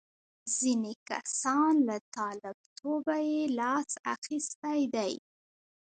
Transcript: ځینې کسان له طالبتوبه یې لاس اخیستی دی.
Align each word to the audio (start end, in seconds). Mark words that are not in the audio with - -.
ځینې 0.57 0.93
کسان 1.09 1.73
له 1.87 1.97
طالبتوبه 2.15 3.17
یې 3.31 3.41
لاس 3.59 3.91
اخیستی 4.15 4.81
دی. 4.95 5.13